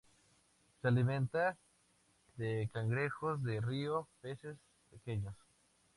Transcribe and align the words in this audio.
Se 0.81 0.87
alimenta 0.87 1.59
de 2.35 2.67
cangrejos 2.73 3.43
de 3.43 3.61
río 3.61 4.07
y 4.09 4.21
peces 4.23 4.57
pequeños. 4.89 5.35